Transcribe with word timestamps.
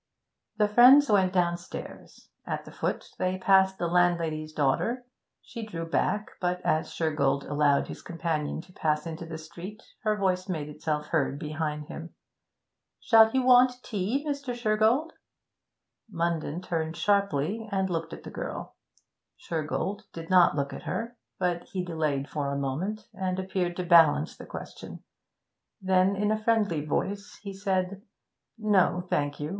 The 0.57 0.67
friends 0.67 1.11
went 1.11 1.31
downstairs. 1.31 2.27
At 2.43 2.65
the 2.65 2.71
foot 2.71 3.07
they 3.19 3.37
passed 3.37 3.77
the 3.77 3.85
landlady's 3.85 4.51
daughter: 4.51 5.05
she 5.43 5.63
drew 5.63 5.85
back, 5.85 6.31
but, 6.41 6.59
as 6.65 6.89
Shergold 6.91 7.47
allowed 7.47 7.87
his 7.87 8.01
companion 8.01 8.61
to 8.61 8.73
pass 8.73 9.05
into 9.05 9.27
the 9.27 9.37
street, 9.37 9.83
her 10.01 10.17
voice 10.17 10.49
made 10.49 10.69
itself 10.69 11.05
heard 11.09 11.37
behind 11.37 11.85
him. 11.85 12.15
'Shall 12.99 13.29
you 13.29 13.43
want 13.43 13.73
tea, 13.83 14.25
Mr. 14.27 14.55
Shergold?' 14.55 15.13
Munden 16.09 16.63
turned 16.63 16.97
sharply 16.97 17.69
and 17.71 17.87
looked 17.87 18.11
at 18.11 18.23
the 18.23 18.31
girl. 18.31 18.75
Shergold 19.37 20.05
did 20.13 20.31
not 20.31 20.55
look 20.55 20.73
at 20.73 20.81
her, 20.81 21.15
but 21.37 21.65
he 21.65 21.85
delayed 21.85 22.27
for 22.27 22.51
a 22.51 22.57
moment 22.57 23.07
and 23.13 23.37
appeared 23.37 23.75
to 23.75 23.83
balance 23.85 24.35
the 24.35 24.47
question. 24.47 25.03
Then, 25.79 26.15
in 26.15 26.31
a 26.31 26.43
friendly 26.43 26.83
voice, 26.83 27.37
he 27.43 27.53
said 27.53 28.01
'No, 28.57 29.01
thank 29.07 29.39
you. 29.39 29.49